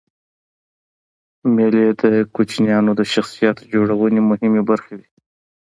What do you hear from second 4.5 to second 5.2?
برخي دي.